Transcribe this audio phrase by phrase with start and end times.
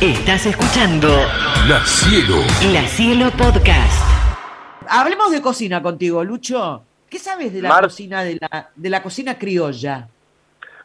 [0.00, 1.08] Estás escuchando
[1.68, 2.36] La Cielo.
[2.72, 4.02] La Cielo Podcast.
[4.88, 6.82] Hablemos de cocina contigo, Lucho.
[7.08, 10.08] ¿Qué sabes de la Mar- cocina de la, de la cocina criolla?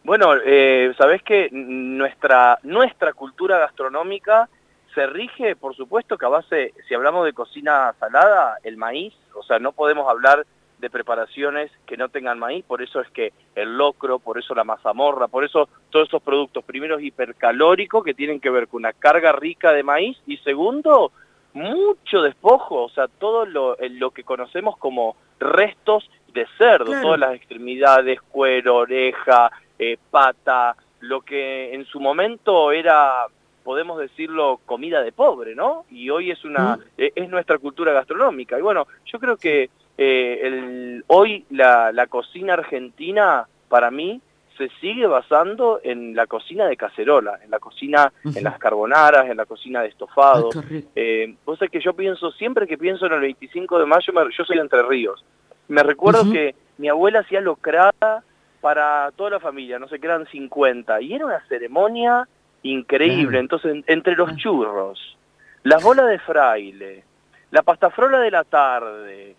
[0.03, 4.47] Bueno, eh, sabés que nuestra, nuestra cultura gastronómica
[4.95, 9.43] se rige, por supuesto, que a base, si hablamos de cocina salada, el maíz, o
[9.43, 10.45] sea, no podemos hablar
[10.81, 14.63] de preparaciones que no tengan maíz, por eso es que el locro, por eso la
[14.65, 18.91] mazamorra, por eso todos esos productos, primero es hipercalórico, que tienen que ver con una
[18.91, 21.11] carga rica de maíz, y segundo,
[21.53, 27.01] mucho despojo, o sea, todo lo, lo que conocemos como restos de cerdo, Claro.
[27.01, 33.25] todas las extremidades, cuero, oreja, eh, pata, lo que en su momento era,
[33.63, 35.85] podemos decirlo, comida de pobre, ¿no?
[35.91, 38.57] Y hoy es una, eh, es nuestra cultura gastronómica.
[38.57, 39.69] Y bueno, yo creo que
[40.03, 44.19] eh, el, hoy la, la cocina argentina, para mí,
[44.57, 49.37] se sigue basando en la cocina de cacerola, en la cocina, en las carbonaras, en
[49.37, 50.49] la cocina de estofado.
[50.69, 50.85] Ay.
[50.95, 54.31] Eh, vos sabés que yo pienso, siempre que pienso en el 25 de mayo, me-
[54.35, 55.23] yo soy de Entre Ríos.
[55.67, 58.23] Me recuerdo que mi abuela hacía locrada
[58.59, 62.27] para toda la familia, no sé, que eran 50, y era una ceremonia
[62.63, 63.39] increíble.
[63.39, 64.35] Entonces, en- entre los Ah.
[64.35, 65.17] churros,
[65.63, 67.03] las bolas de fraile,
[67.51, 69.35] la pastafrola de la tarde,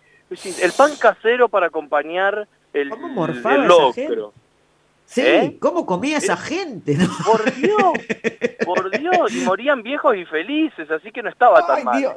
[0.63, 4.33] el pan casero para acompañar el, locro.
[5.13, 5.57] Sí, ¿eh?
[5.61, 6.95] ¿cómo comía esa gente?
[6.97, 7.07] no?
[7.27, 7.93] Por Dios,
[8.65, 11.99] por Dios, y morían viejos y felices, así que no estaba tan mal.
[11.99, 12.15] Dios.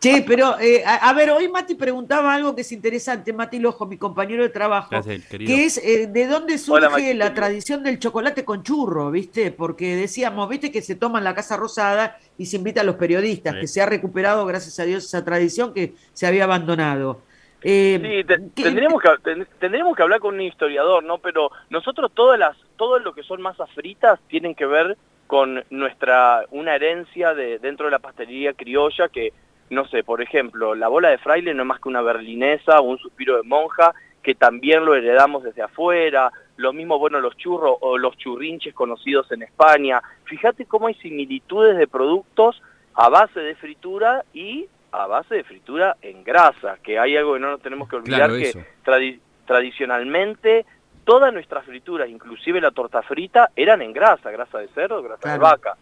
[0.00, 3.86] Che, pero, eh, a, a ver, hoy Mati preguntaba algo que es interesante, Mati Lojo,
[3.86, 7.98] mi compañero de trabajo, Gracias, que es eh, de dónde surge Hola, la tradición del
[7.98, 9.50] chocolate con churro, ¿viste?
[9.50, 10.70] Porque decíamos, ¿viste?
[10.70, 13.60] Que se toma en la Casa Rosada y se invita a los periodistas, Sí.
[13.60, 17.22] que se ha recuperado, gracias a Dios, esa tradición que se había abandonado.
[17.64, 21.18] Eh, Sí, te- ¿qué- tendríamos, que, ten- tendríamos que hablar con un historiador, ¿no?
[21.18, 26.44] Pero nosotros todas las, todo lo que son masas fritas tienen que ver con nuestra,
[26.50, 29.32] una herencia de dentro de la pastelería criolla que,
[29.70, 32.82] no sé, por ejemplo, la bola de fraile no es más que una berlinesa o
[32.84, 37.76] un suspiro de monja que también lo heredamos desde afuera, lo mismo, bueno, los churros
[37.80, 40.02] o los churrinches conocidos en España.
[40.24, 42.62] Fíjate cómo hay similitudes de productos
[42.94, 44.66] a base de fritura y
[45.02, 48.28] a base de fritura en grasa, que hay algo que no nos tenemos que olvidar
[48.30, 48.52] Claro, que
[48.84, 50.64] tradi- tradicionalmente
[51.04, 55.34] todas nuestras frituras, inclusive la torta frita, eran en grasa, grasa de cerdo, grasa Claro.
[55.34, 55.76] de vaca.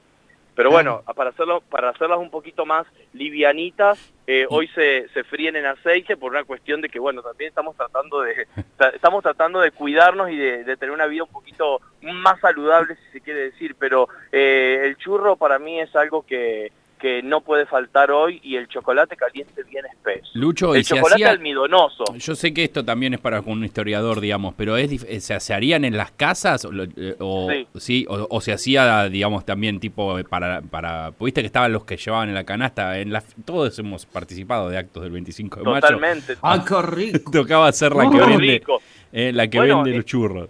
[0.54, 1.02] Pero Claro.
[1.02, 5.64] bueno, para hacerlo, para hacerlas un poquito más livianitas, eh, hoy se, se fríen en
[5.66, 8.46] aceite por una cuestión de que, bueno, también estamos tratando de,
[8.76, 12.96] ta- estamos tratando de cuidarnos y de, de tener una vida un poquito más saludable,
[12.96, 16.70] si se quiere decir, pero eh, el churro para mí es algo que,
[17.02, 20.24] que no puede faltar hoy y el chocolate caliente bien espeso.
[20.34, 22.04] Lucho, el chocolate hacía- almidonoso.
[22.16, 25.84] Yo sé que esto también es para un historiador, digamos, pero es ¿se, se harían
[25.84, 27.66] en las casas o, lo- eh, o- Sí.
[27.78, 31.84] sí, o, o se hacía, digamos, también tipo eh, para, para, viste que estaban los
[31.84, 35.64] que llevaban en la canasta, en la, todos hemos participado de actos del 25 de
[35.66, 35.80] mayo.
[35.80, 36.36] Totalmente.
[36.40, 37.30] Ay, qué rico.
[37.32, 38.80] Tocaba hacer la que vende, rico.
[39.12, 40.48] eh, la que Bueno, vende eh, los churros.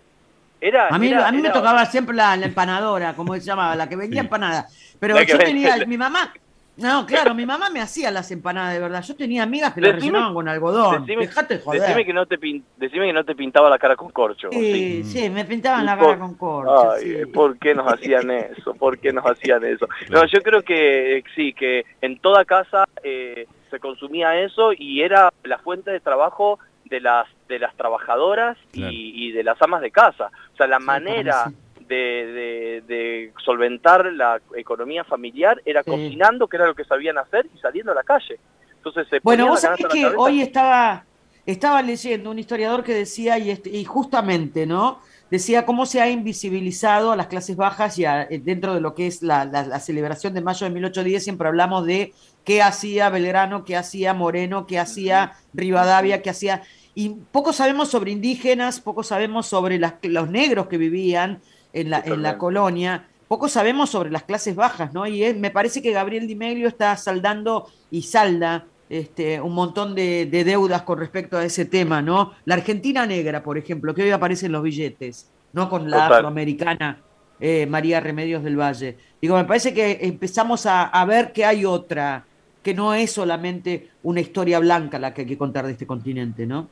[0.60, 3.74] Era, A mí, era- a mí me tocaba siempre la, la empanadora, como se llamaba,
[3.74, 4.26] la que vendía Sí.
[4.26, 4.66] empanada.
[5.00, 6.32] Pero yo tenía, mi mamá,
[6.76, 9.02] no, claro, mi mamá me hacía las empanadas de verdad.
[9.02, 11.04] Yo tenía amigas que las rellenaban con algodón.
[11.04, 11.80] Decime, Dejate de joder.
[11.82, 14.48] decime que no te pin- decime que no te pintaba la cara con corcho.
[14.48, 15.20] ¿o Sí, sí?
[15.20, 16.92] sí, me pintaban la Por- cara con corcho.
[16.92, 17.26] Ay, sí.
[17.26, 18.74] ¿por qué nos hacían eso?
[18.74, 19.86] ¿Por qué nos hacían eso?
[20.10, 25.02] No, yo creo que eh, sí, que en toda casa eh, se consumía eso y
[25.02, 28.92] era la fuente de trabajo de las de las trabajadoras y- Claro.
[28.94, 30.30] y, de las amas de casa.
[30.54, 31.54] O sea, la Sí, manera sí.
[31.92, 35.90] De, de- de solventar la economía familiar era Sí.
[35.90, 38.38] cocinando, que era lo que sabían hacer, y saliendo a la calle.
[38.76, 41.04] Entonces se Bueno, vos sabés que hoy estaba,
[41.46, 45.00] estaba leyendo un historiador que decía, y, este- y justamente, ¿no?
[45.30, 48.94] Decía cómo se ha invisibilizado a las clases bajas y a- eh, dentro de lo
[48.94, 52.12] que es la, la- la celebración de mayo de 1810 siempre hablamos de
[52.44, 56.62] qué hacía Belgrano, qué hacía Moreno, qué hacía Rivadavia, qué hacía...
[56.94, 61.40] Y poco sabemos sobre indígenas, poco sabemos sobre las- los negros que vivían
[61.72, 65.06] en la, en la colonia, poco sabemos sobre las clases bajas, ¿no?
[65.06, 69.94] Y es- me parece que Gabriel Di Meglio está saldando y salda este, un montón
[69.94, 72.32] de, de deudas con respecto a ese tema, ¿no?
[72.44, 76.12] La Argentina negra, por ejemplo, que hoy aparece en los billetes, no con la Total.
[76.18, 77.00] afroamericana
[77.40, 78.98] eh, María Remedios del Valle.
[79.20, 82.26] Digo, me parece que empezamos a, a ver que hay otra,
[82.62, 86.46] que no es solamente una historia blanca la que hay que contar de este continente,
[86.46, 86.68] ¿no?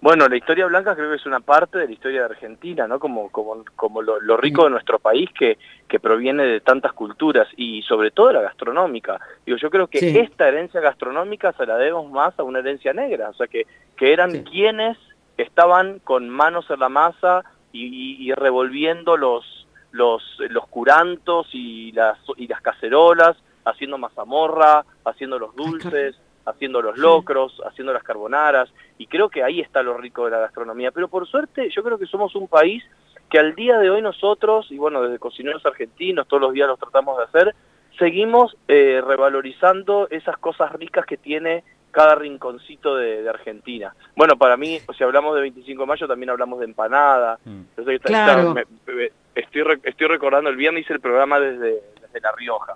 [0.00, 3.00] Bueno, la historia blanca creo que es una parte de la historia de Argentina, ¿no?
[3.00, 5.58] Como, como, como lo, lo rico de nuestro país que,
[5.88, 9.18] que proviene de tantas culturas y sobre todo la gastronómica.
[9.44, 10.18] Digo, yo creo que Sí.
[10.18, 13.66] esta herencia gastronómica se la debemos más a una herencia negra, o sea, que,
[13.96, 14.44] que eran Sí.
[14.44, 14.96] quienes
[15.36, 17.42] estaban con manos en la masa
[17.72, 24.84] y, y- y revolviendo los, los, los curantos y las, y las cacerolas, haciendo mazamorra,
[25.04, 26.16] haciendo los dulces,
[26.48, 30.38] haciendo los locros, haciendo las carbonaras, y creo que ahí está lo rico de la
[30.38, 30.90] gastronomía.
[30.90, 32.82] Pero por suerte yo creo que somos un país
[33.30, 36.78] que al día de hoy nosotros, y bueno, desde cocineros argentinos, todos los días los
[36.78, 37.54] tratamos de hacer,
[37.98, 43.94] seguimos eh, revalorizando esas cosas ricas que tiene cada rinconcito de, de, Argentina.
[44.14, 47.38] Bueno, para mí, si hablamos de 25 de mayo, también hablamos de empanada.
[47.44, 47.60] Mm.
[47.76, 48.54] Entonces, Claro.
[48.54, 52.74] me- me- estoy, re- estoy recordando, el viernes hice el programa desde, desde La Rioja.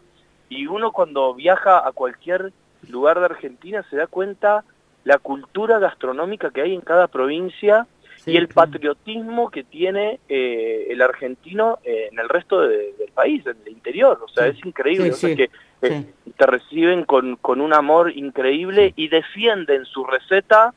[0.49, 2.53] Y uno cuando viaja a cualquier
[2.89, 4.65] lugar de Argentina se da cuenta
[5.05, 7.87] la cultura gastronómica que hay en cada provincia
[8.19, 8.71] Sí, y el claro.
[8.71, 13.73] patriotismo que tiene eh, el argentino eh, en el resto de- del país, en el
[13.73, 14.21] interior.
[14.25, 14.59] O sea, Sí.
[14.61, 15.07] es increíble.
[15.07, 15.51] Sí, o sea, que
[15.83, 16.05] eh,
[16.37, 20.73] te reciben con, con un amor increíble y defienden su receta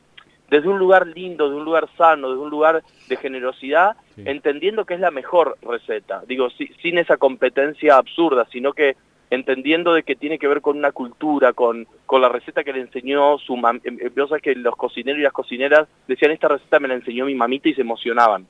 [0.50, 4.94] desde un lugar lindo, de un lugar sano, de un lugar de generosidad, entendiendo que
[4.94, 6.22] es la mejor receta.
[6.26, 8.96] Digo, si- sin esa competencia absurda, sino que
[9.30, 12.80] entendiendo de que tiene que ver con una cultura, con, con la receta que le
[12.80, 13.80] enseñó su mamá.
[14.16, 17.68] Vos que los cocineros y las cocineras decían, esta receta me la enseñó mi mamita
[17.68, 18.46] y se emocionaban.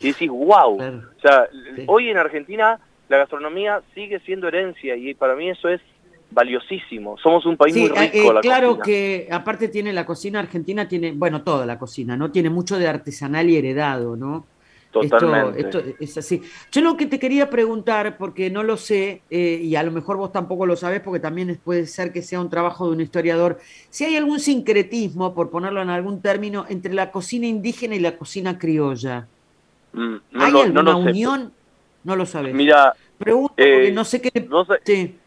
[0.00, 0.76] Y decís, wow.
[0.78, 1.02] Claro.
[1.16, 1.46] O sea,
[1.76, 1.84] Sí.
[1.86, 5.80] hoy en Argentina la gastronomía sigue siendo herencia y para mí eso es
[6.30, 7.16] valiosísimo.
[7.18, 8.30] Somos un país Sí, muy eh, rico.
[8.30, 8.84] eh, la claro cocina.
[8.84, 12.30] que aparte tiene la cocina argentina, tiene, bueno, toda la cocina, ¿no?
[12.30, 14.46] Tiene mucho de artesanal y heredado, ¿no?
[14.92, 15.60] Totalmente.
[15.62, 16.42] Esto, esto es así.
[16.70, 20.16] Yo lo que te quería preguntar, porque no lo sé, eh, y a lo mejor
[20.18, 23.58] vos tampoco lo sabés, porque también puede ser que sea un trabajo de un historiador,
[23.90, 28.16] si hay algún sincretismo, por ponerlo en algún término, entre la cocina indígena y la
[28.16, 29.28] cocina criolla.
[29.92, 31.10] Mm, no ¿Hay lo- no alguna sé.
[31.10, 31.54] unión?
[32.04, 32.54] No lo sabés.
[32.54, 34.30] Mira, Pregunto, eh, porque no sé qué...
[34.48, 35.18] vos, Sí,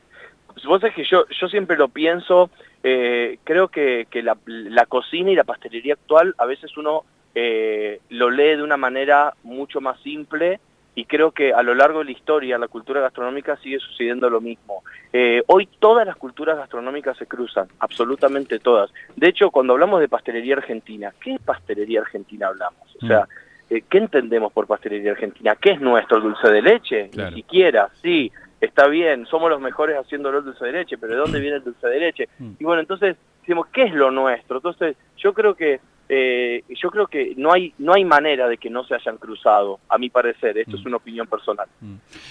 [0.68, 2.50] vos sabés que yo, yo siempre lo pienso,
[2.84, 7.04] eh, creo que, que la, la cocina y la pastelería actual a veces uno
[7.36, 10.60] eh, lo lee de una manera mucho más simple
[10.96, 14.40] y creo que a lo largo de la historia la cultura gastronómica sigue sucediendo lo
[14.40, 14.84] mismo.
[15.12, 18.90] Eh, hoy todas las culturas gastronómicas se cruzan, absolutamente todas.
[19.16, 22.96] De hecho, cuando hablamos de pastelería argentina, ¿qué pastelería argentina hablamos?
[23.04, 23.28] O sea,
[23.70, 25.58] eh, ¿qué entendemos por pastelería argentina?
[25.60, 27.10] ¿Qué es nuestro dulce de leche?
[27.12, 27.32] Claro.
[27.32, 31.20] Ni siquiera, sí, está bien, somos los mejores haciéndolo el dulce de leche, pero ¿de
[31.20, 32.30] dónde viene el dulce de leche?
[32.40, 32.52] Mm.
[32.58, 34.58] Y bueno, entonces decimos, ¿qué es lo nuestro?
[34.58, 38.70] Entonces, yo creo que eh, yo creo que no hay no hay manera de que
[38.70, 40.58] no se hayan cruzado, a mi parecer.
[40.58, 40.80] Esto Mm.
[40.80, 41.68] es una opinión personal.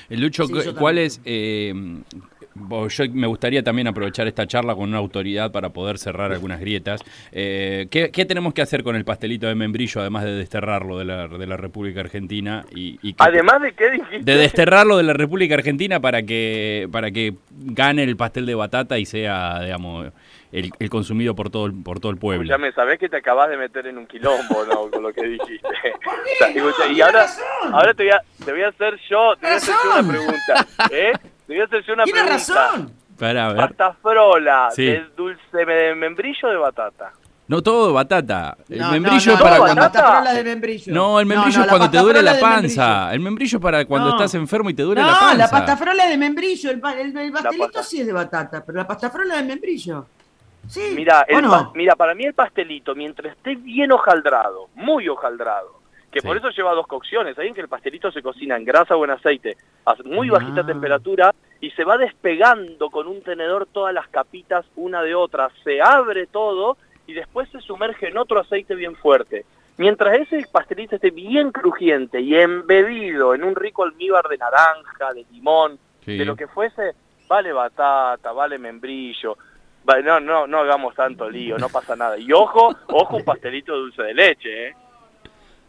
[0.08, 1.20] El Lucho, Sí, yo ¿cuál es?
[1.24, 1.72] eh,
[2.88, 7.00] yo me gustaría también aprovechar esta charla con una autoridad para poder cerrar algunas grietas.
[7.32, 11.04] Eh, ¿qué, qué tenemos que hacer con el pastelito de membrillo, además de desterrarlo de
[11.04, 12.64] la, de la República Argentina?
[12.74, 16.88] Y, y que- Además de qué dijiste, de desterrarlo de la República Argentina para que
[16.92, 20.12] para que gane el pastel de batata y sea, digamos,
[20.58, 22.48] el, el consumido por todo el, por todo el pueblo.
[22.48, 24.90] Ya me sabés que te acabas de meter en un quilombo, ¿no?
[24.90, 25.68] Con lo que dijiste.
[26.06, 27.26] O sea, escucha, y ahora,
[27.72, 30.08] ahora te, voy a, te voy a hacer yo, te voy a hacer yo una
[30.08, 30.66] pregunta.
[30.90, 31.12] ¿Eh?
[31.46, 32.54] Te voy a hacer yo una tiene pregunta.
[32.54, 32.92] razón.
[33.18, 33.56] Para ver.
[33.56, 34.86] Pasta frola, Sí.
[34.86, 37.12] ¿de dulce de membrillo o de batata?
[37.46, 38.56] No todo batata.
[38.68, 40.94] El No, membrillo no, es para no, cuando de membrillo.
[40.94, 43.12] No, el membrillo no, es cuando te duele la panza.
[43.12, 44.16] El membrillo es para cuando No.
[44.16, 45.36] estás enfermo y te duele no, la panza.
[45.36, 48.86] la pasta frola de membrillo, el, el, el pastelito sí es de batata, pero la
[48.86, 50.06] pasta frola de membrillo.
[50.68, 50.92] Sí.
[50.94, 51.44] Mira, el
[51.74, 55.80] mira, para mí el pastelito, mientras esté bien hojaldrado, muy hojaldrado,
[56.10, 56.26] que Sí.
[56.26, 59.04] por eso lleva dos cocciones, ahí en que el pastelito se cocina en grasa o
[59.04, 60.66] en aceite a muy bajita Ah.
[60.66, 65.80] temperatura y se va despegando con un tenedor todas las capitas una de otra, se
[65.82, 69.44] abre todo y después se sumerge en otro aceite bien fuerte.
[69.76, 75.26] Mientras ese pastelito esté bien crujiente y embebido en un rico almíbar de naranja, de
[75.32, 76.16] limón, Sí.
[76.16, 76.92] de lo que fuese,
[77.28, 79.36] vale batata, vale membrillo.
[79.88, 82.16] Va- No, no, no hagamos tanto lío, no pasa nada.
[82.18, 84.74] Y ojo, ojo un pastelito de dulce de leche, ¿eh?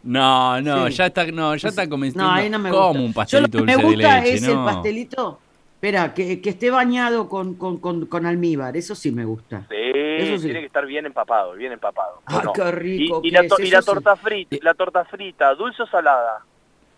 [0.02, 0.94] No, no, Sí.
[0.94, 2.28] ya está, no, ya está convenciendo.
[2.28, 3.00] No, ahí no me como gusta.
[3.00, 4.52] un Yo pastelito lo que me gusta de leche, es no.
[4.52, 5.40] el pastelito.
[5.74, 9.66] Espera, que, que esté bañado con, con, con, con almíbar, eso sí me gusta.
[9.68, 10.44] Sí, Eso sí.
[10.44, 12.22] tiene que estar bien empapado, bien empapado.
[12.24, 12.52] Ay, ¿o no?
[12.54, 13.86] qué rico Y, la, to- y la sí.
[13.86, 16.42] torta frita, la torta frita, dulce o salada.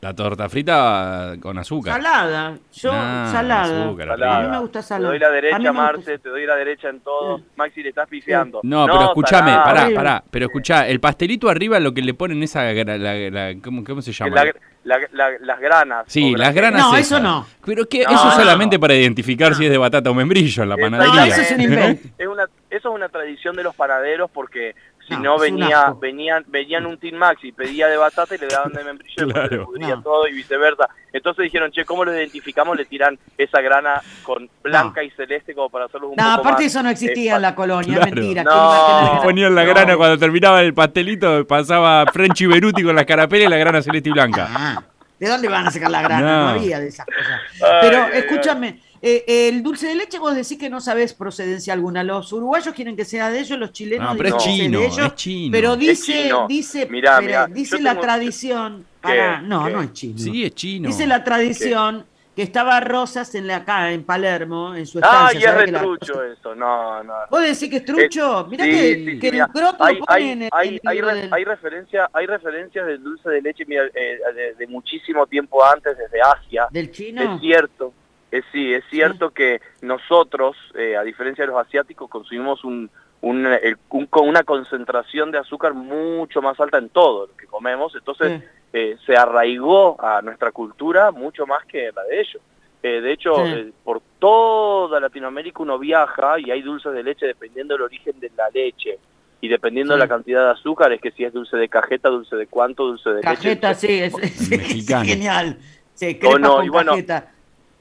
[0.00, 1.95] La torta frita con azúcar.
[1.97, 3.85] Salada, yo Nah, salada.
[3.85, 5.09] azúcar, A mí me gusta Te salada.
[5.11, 7.40] doy la A mí derecha, gusta Marce, te doy la derecha en todo.
[7.57, 8.61] Maxi, le estás pifiando.
[8.62, 12.62] No, pero escúchame, pará, pará, pero escuchá, el pastelito arriba lo que le ponen esa,
[12.73, 14.37] la, la- ¿cómo, cómo se llama?
[14.37, 14.52] La-
[14.85, 16.05] la- la- las granas.
[16.07, 17.00] Sí, las granas No, esas.
[17.00, 17.45] eso no.
[17.67, 18.31] Pero que No, eso no.
[18.31, 21.12] solamente para identificar si es de batata o membrillo en la panadería.
[21.12, 22.09] No, eso es un invento.
[22.17, 24.75] Es una, eso es una tradición de los panaderos porque
[25.08, 28.75] si No, venía, venían, venían un Team Max y pedía de batata y le daban
[28.75, 30.02] de membrillo y después le pudría No.
[30.02, 30.87] todo y viceversa.
[31.14, 32.76] Entonces dijeron, che, ¿cómo lo identificamos?
[32.76, 36.64] Le tiran esa grana con blanca y celeste como para hacerlos un No, poco aparte
[36.64, 38.10] más, eso no existía eh, en la colonia, Claro.
[38.14, 38.44] mentira.
[38.44, 39.20] No.
[39.22, 39.70] ponían la No.
[39.70, 44.10] grana cuando terminaba el pastelito, pasaba Frenchy Beruti con la carapela y la grana celeste
[44.10, 44.46] y blanca.
[44.50, 44.82] Ah,
[45.18, 46.20] ¿De dónde van a sacar la grana?
[46.20, 46.48] No, No.
[46.50, 47.40] había de esas cosas.
[47.62, 48.18] Ay, Pero ay, ay.
[48.20, 52.02] escúchame, eh, el dulce de leche vos decís que no sabés procedencia alguna.
[52.02, 54.81] Los uruguayos quieren que sea de ellos, los chilenos No, pero es que sea chino,
[54.81, 54.99] de ellos.
[55.07, 55.52] es chino.
[55.52, 56.47] Pero Es dice, chino.
[56.49, 58.87] dice, Mirá, pero mirá, dice la tengo- tradición.
[59.00, 59.09] ¿Qué?
[59.09, 59.73] Pará, no, ¿Qué?
[59.73, 60.19] no es chino.
[60.19, 60.88] Sí, es chino.
[60.88, 65.40] Dice la tradición que estaba Rosas en la, acá en Palermo, en su Ah, estancia.
[65.40, 67.12] y es ¿sabés que la- retrucho eso, no, no.
[67.31, 68.47] ¿Vos decís que es trucho?
[68.49, 70.69] Mirá Sí, que, sí, que mira, el croto hay, lo pone hay, en el, hay,
[70.69, 74.55] el hay, re- del- hay referencia, hay referencias del dulce de leche mira, eh, de,
[74.55, 76.69] de muchísimo tiempo antes, desde Asia.
[76.71, 77.35] del chino.
[77.35, 77.93] Es cierto,
[78.30, 83.47] es, sí, es cierto que nosotros, eh, a diferencia de los asiáticos, consumimos un, un,
[83.47, 87.94] el- un- con una concentración de azúcar mucho más alta en todo lo que comemos,
[87.94, 88.47] entonces Sí.
[88.75, 92.42] eh, se arraigó a nuestra cultura mucho más que la de ellos.
[92.82, 93.52] Eh, de hecho, Sí.
[93.54, 98.30] eh, por toda Latinoamérica uno viaja y hay dulces de leche dependiendo del origen de
[98.37, 98.99] la leche
[99.40, 99.99] y dependiendo Sí.
[99.99, 102.85] de la cantidad de azúcar, es que si es dulce de cajeta, dulce de cuánto,
[102.87, 103.80] dulce de Cajeta, leche.
[103.87, 105.04] sí, es, es- es Mexicano.
[105.04, 105.58] genial.
[105.94, 107.32] Sí, O crepas no, con y bueno, cajeta.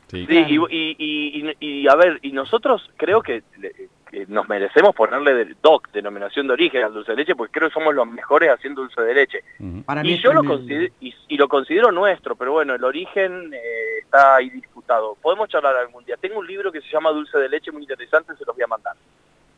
[0.08, 0.26] Sí.
[0.26, 0.68] Sí, y, Claro.
[0.70, 3.44] y, y, y- y, a ver, y nosotros creo que,
[4.30, 7.74] nos merecemos ponerle de DOC, denominación de origen al dulce de leche, porque creo que
[7.74, 9.40] somos los mejores haciendo dulce de leche.
[9.86, 14.00] Para Y yo lo considero, y, y lo considero nuestro, pero bueno, el origen eh,
[14.04, 15.18] está ahí disputado.
[15.22, 16.16] Podemos charlar algún día.
[16.16, 18.68] Tengo un libro que se llama Dulce de leche, muy interesante, se los voy a
[18.68, 18.94] mandar.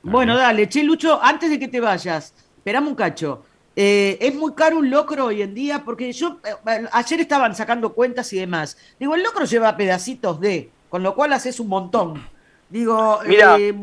[0.02, 3.46] Bueno, dale, che, Lucho, antes de que te vayas, esperame un cacho.
[3.82, 7.94] Eh, es muy caro un locro hoy en día, porque yo, eh, ayer estaban sacando
[7.94, 8.78] cuentas y demás.
[9.00, 12.22] Digo, el locro lleva pedacitos de, con lo cual haces un montón.
[12.68, 13.74] Digo, Mira, eh,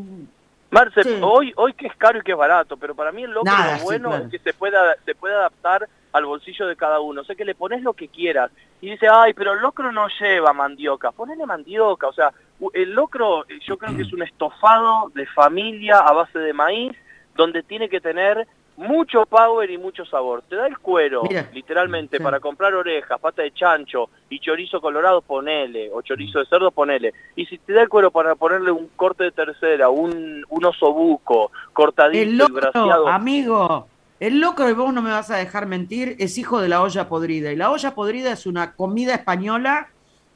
[0.70, 1.18] Marce, Sí.
[1.22, 3.72] hoy, hoy que es caro y que es barato, pero para mí el locro Nada,
[3.72, 4.24] lo sí, bueno claro.
[4.24, 7.22] es que se pueda, se puede adaptar al bolsillo de cada uno.
[7.22, 8.50] O sea, que le pones lo que quieras.
[8.82, 11.10] Y dice, ay, pero el locro no lleva mandioca.
[11.10, 12.06] Ponele mandioca.
[12.08, 12.34] O sea,
[12.74, 16.92] el locro eh, yo creo que es un estofado de familia a base de maíz,
[17.34, 18.46] donde tiene que tener
[18.76, 20.42] mucho power y mucho sabor.
[20.49, 21.49] Te da el cuero, Mira.
[21.52, 22.23] literalmente, Sí.
[22.23, 27.12] para comprar orejas, pata de chancho y chorizo colorado, ponele, o chorizo de cerdo, ponele.
[27.35, 31.50] Y si te da el cuero para ponerle un corte de tercera, un, un osobuco,
[31.73, 33.88] cortadito el y locro, braseado, amigo,
[34.21, 37.09] el locro, y vos no me vas a dejar mentir, es hijo de la olla
[37.09, 37.52] podrida.
[37.52, 39.88] Y la olla podrida es una comida española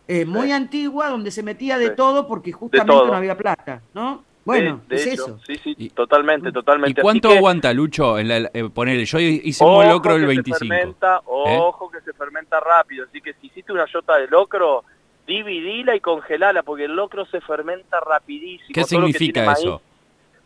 [0.08, 0.52] eh, muy Sí.
[0.52, 1.92] antigua, donde se metía de Sí.
[1.96, 3.06] todo porque justamente todo.
[3.06, 4.24] no había plata, ¿no?
[4.44, 5.38] Bueno, de, de es hecho, eso.
[5.46, 7.00] Sí, sí, Y- totalmente, totalmente.
[7.00, 8.18] ¿Y cuánto Así que, aguanta, Lucho?
[8.18, 10.58] En la, eh, ponele, yo hice un ojo locro el que 25.
[10.58, 14.84] Se fermenta, ojo que se fermenta rápido, así que si hiciste una yota de locro,
[15.26, 18.68] dividila y congelala, porque el locro se fermenta rapidísimo.
[18.74, 19.82] ¿Qué Todo que significa maíz, eso?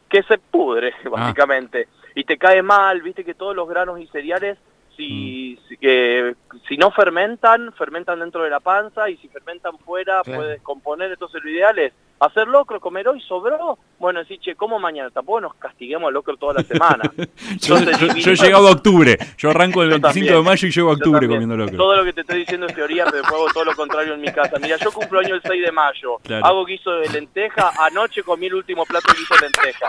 [0.08, 1.08] que se pudre, Ah.
[1.10, 1.88] básicamente.
[2.16, 4.58] Y te cae mal, viste que todos los granos y cereales,
[4.96, 5.68] si, Mm.
[5.68, 6.34] si, que,
[6.68, 10.40] si no fermentan, fermentan dentro de la panza, y si fermentan fuera, Claro.
[10.40, 11.10] puedes componer.
[11.12, 13.78] Entonces lo ideal es hacer locro, comer hoy, sobró.
[13.98, 15.10] Bueno, decir, che, como mañana?
[15.10, 17.02] Tampoco nos castiguemos al locro toda la semana.
[17.60, 19.18] Yo, Entonces, yo- yo he llegado a octubre.
[19.36, 21.76] Yo arranco el Yo 25 de mayo y llego a octubre comiendo locro.
[21.76, 24.20] Todo lo que te estoy diciendo es teoría, pero después hago todo lo contrario en
[24.20, 24.58] mi casa.
[24.60, 26.46] Mira, yo cumplo año el 6 de mayo, Claro.
[26.46, 29.88] hago guiso de lenteja, anoche comí el último plato de guiso de lenteja.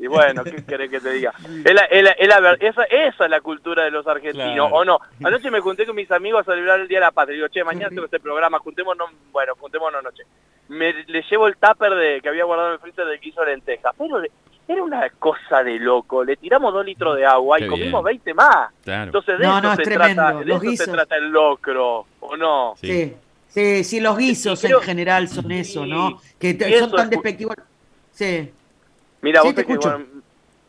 [0.00, 1.32] Y bueno, ¿qué querés que te diga?
[1.64, 4.54] Es la- es la- es la ver- esa, esa es la cultura de los argentinos,
[4.68, 4.74] Claro.
[4.76, 5.00] ¿o no?
[5.24, 7.34] Anoche me junté con mis amigos a celebrar el Día de la Patria.
[7.34, 10.22] Digo, che, mañana tengo este programa, juntémonos, bueno, juntémonos anoche.
[10.68, 13.48] Me, le llevo el tupper de, que había guardado en el freezer del guiso de
[13.52, 14.30] lenteja, pero le-
[14.68, 16.22] era una cosa de loco.
[16.22, 18.18] Le tiramos dos litros de agua Qué y comimos bien.
[18.22, 18.70] 20 más.
[18.84, 19.04] Claro.
[19.04, 20.22] Entonces de No, eso, no, es se, tremendo.
[20.22, 22.74] trata, de Los eso se trata el locro, ¿o no?
[22.80, 22.86] Sí.
[22.86, 23.16] Sí.
[23.48, 26.20] Sí, sí, los guisos en general son eso, ¿no?
[26.38, 27.56] Que son tan es- despectivos.
[28.12, 28.52] Sí.
[29.22, 30.04] Mira, Sí, vos te que, bueno,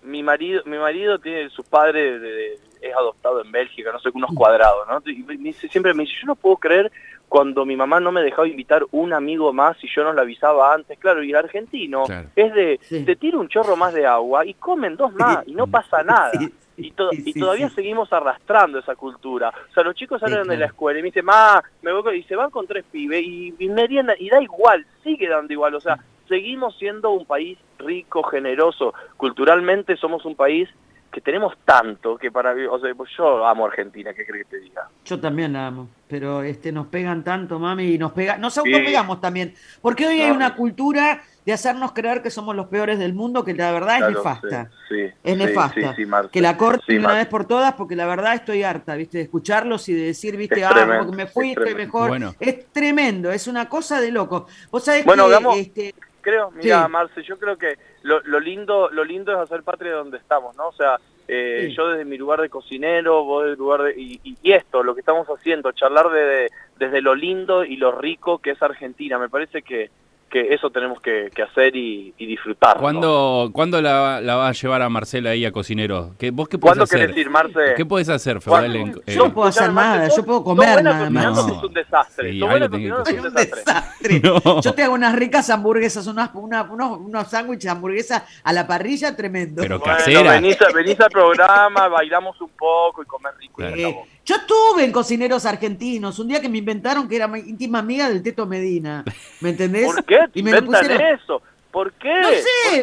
[0.03, 4.09] mi marido, mi marido tiene sus padres de- de- es adoptado en Bélgica, no sé,
[4.13, 5.01] unos cuadrados, ¿no?
[5.11, 6.91] Y me dice, siempre me dice, yo no puedo creer
[7.27, 10.73] cuando mi mamá no me dejaba invitar un amigo más y yo no le avisaba
[10.73, 12.29] antes, claro, y el argentino Claro.
[12.35, 13.03] es de, Sí.
[13.05, 16.31] te tira un chorro más de agua y comen dos más y no pasa nada.
[16.39, 16.49] Sí,
[16.81, 17.75] Y, to- sí, y todavía sí.
[17.75, 19.49] seguimos arrastrando esa cultura.
[19.69, 22.15] O sea, los chicos salen de la escuela y me dicen, ma, me voy con-",
[22.15, 25.75] y se van con tres pibes y, y merienda, y da igual, sigue dando igual.
[25.75, 25.97] O sea,
[26.29, 28.93] seguimos siendo un país rico, generoso.
[29.17, 30.69] Culturalmente somos un país
[31.11, 32.53] que tenemos tanto que para...
[32.69, 34.87] O sea, pues yo amo Argentina, ¿qué crees que te diga?
[35.05, 38.59] Yo también la amo, pero este nos pegan tanto, mami, y nos pega, nos Sí.
[38.59, 43.15] autopegamos también, porque hoy hay una cultura de hacernos creer que somos los peores del
[43.15, 44.69] mundo, que la verdad es nefasta.
[44.87, 45.95] sí, sí, Es sí, nefasta.
[45.95, 48.61] sí, sí, que la corten Sí, de una vez por todas, porque la verdad estoy
[48.61, 49.17] harta, ¿viste?
[49.17, 50.59] De escucharlos y de decir, ¿viste?
[50.59, 52.09] Es ah, tremendo, porque me fui, es estoy mejor.
[52.09, 52.35] Bueno.
[52.39, 54.45] Es tremendo, es una cosa de loco.
[54.69, 56.91] Vos sabés Bueno, que hagamos- este, creo, mira, Sí.
[56.91, 60.67] Marce, yo creo que lo, lo lindo lo lindo es hacer patria donde estamos, ¿no?
[60.67, 60.97] O sea,
[61.27, 61.75] eh, Sí.
[61.75, 63.93] yo desde mi lugar de cocinero, vos desde el lugar de...
[64.01, 67.75] Y, y- y esto, lo que estamos haciendo, charlar de, de- desde lo lindo y
[67.77, 69.89] lo rico que es Argentina, me parece que,
[70.29, 72.75] que eso tenemos que, que hacer y, y disfrutar.
[72.77, 72.81] ¿no?
[72.81, 76.15] ¿Cuándo, ¿cuándo la, la va a llevar a Marcela ahí a cocinero?
[76.17, 76.99] ¿Qué, ¿Vos qué podés ¿Cuándo hacer?
[77.01, 77.59] querés ir, Marce?
[77.75, 78.71] ¿Qué podés hacer, Feudal?
[78.71, 79.01] ¿Cuándo?
[79.05, 81.23] eh, Yo no puedo hacer nada, Marce, yo puedo comer nada más.
[81.25, 81.35] No.
[81.35, 82.31] sos un desastre.
[82.31, 83.59] Sí, algo tenés que Soy un desastre.
[83.65, 84.19] desastre.
[84.23, 84.61] No.
[84.61, 89.15] Yo te hago unas ricas hamburguesas, unas, una- unos, unos sándwiches hamburguesas a la parrilla
[89.15, 89.61] tremendo.
[89.61, 90.31] Pero Bueno, casera.
[90.33, 93.55] venís, a- venís al programa, bailamos un poco y comés rico.
[93.57, 93.75] Claro.
[93.75, 93.95] Eh,
[94.25, 98.07] yo estuve en Cocineros Argentinos, un día que me inventaron que era mi íntima amiga
[98.09, 99.03] del Teto Medina.
[99.41, 99.85] ¿Me entendés?
[99.87, 101.41] ¿Por qué Y me lo pusieron- eso?
[101.71, 102.09] ¿Por qué?
[102.09, 102.79] No ¿Por qué sé,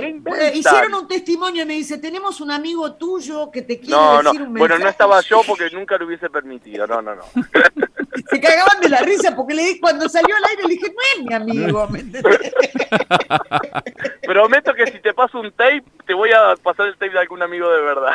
[0.46, 4.22] eh, hicieron un testimonio y me dice, tenemos un amigo tuyo que te quiere No,
[4.22, 4.30] no.
[4.30, 4.68] decir un mensaje.
[4.68, 6.86] Bueno, no estaba yo porque nunca lo hubiese permitido.
[6.86, 7.24] No, no, no.
[8.30, 11.02] Se cagaban de la risa porque le di, cuando salió al aire le dije, no
[11.16, 12.52] es mi amigo, ¿me entendés?
[14.22, 17.42] Prometo que si te paso un tape, te voy a pasar el tape de algún
[17.42, 18.14] amigo de verdad.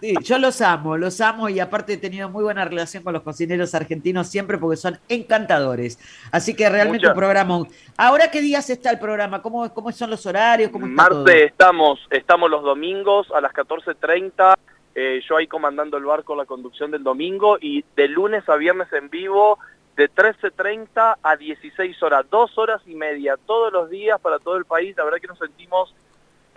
[0.00, 3.22] Sí, yo los amo, los amo y aparte he tenido muy buena relación con los
[3.22, 5.98] cocineros argentinos siempre porque son encantadores.
[6.32, 7.58] Así que realmente Muchas- un programa.
[7.96, 9.42] ¿Ahora qué días está el programa?
[9.42, 10.70] ¿Cómo, cómo son los horarios?
[10.70, 11.24] ¿Cómo está todo?
[11.24, 14.54] Marce, estamos, estamos los domingos a las 14.30.
[14.94, 18.92] eh, yo ahí comandando el barco la conducción del domingo y de lunes a viernes
[18.92, 19.58] en vivo
[19.96, 24.64] de 13.30 a 16 horas, dos horas y media todos los días para todo el
[24.64, 24.96] país.
[24.96, 25.94] La verdad que nos sentimos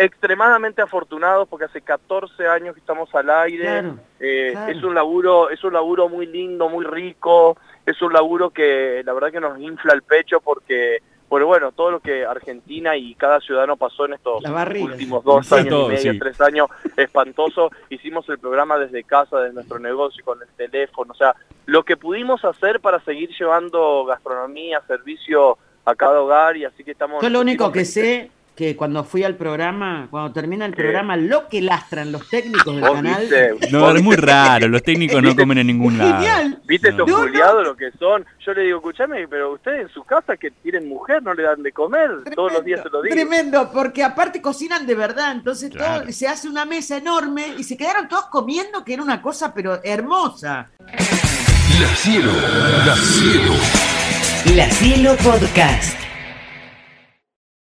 [0.05, 3.63] extremadamente afortunados porque hace 14 años que estamos al aire.
[3.65, 4.71] Claro, Eh, claro.
[4.71, 7.57] Es un laburo, es un laburo muy lindo, muy rico.
[7.85, 11.91] Es un laburo que la verdad que nos infla el pecho porque, porque bueno, todo
[11.91, 14.43] lo que Argentina y cada ciudadano pasó en estos
[14.91, 16.19] últimos dos Sí, años todo, y medio, sí.
[16.19, 16.67] tres años,
[16.97, 17.71] espantoso.
[17.89, 21.11] Hicimos el programa desde casa, desde nuestro negocio, con el teléfono.
[21.13, 26.65] O sea, lo que pudimos hacer para seguir llevando gastronomía, servicio a cada hogar y
[26.65, 27.23] así que estamos...
[27.23, 30.81] Yo lo único que sé que cuando fui al programa, cuando termina el ¿Qué?
[30.83, 33.21] programa, lo que lastran los técnicos del canal.
[33.21, 34.67] viste, No, es muy raro.
[34.67, 36.15] Los técnicos no comen en ningún lado.
[36.15, 36.61] Genial.
[36.65, 37.05] ¿Viste No.
[37.05, 38.25] estos No, lo que son?
[38.45, 41.63] Yo le digo, escúchame, pero ustedes en su casa que tienen mujer no le dan
[41.63, 43.15] de comer, todos los días se lo digo.
[43.15, 46.01] Tremendo, porque aparte cocinan de verdad, entonces Claro.
[46.03, 49.53] todo, se hace una mesa enorme y se quedaron todos comiendo, que era una cosa
[49.53, 50.69] pero hermosa.
[51.79, 52.31] La cielo,
[52.85, 53.53] la cielo.
[54.55, 56.00] La Cielo Podcast.